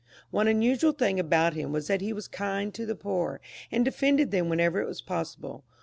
One 0.31 0.47
unusual 0.47 0.93
thing 0.93 1.19
about 1.19 1.53
him 1.53 1.71
was 1.71 1.85
that 1.85 2.01
he 2.01 2.11
was 2.11 2.27
kind 2.27 2.73
to 2.73 2.87
the 2.87 2.95
poor, 2.95 3.39
and 3.71 3.85
defended 3.85 4.31
them 4.31 4.49
whenever 4.49 4.81
it 4.81 4.87
was 4.87 4.99
possible. 4.99 5.63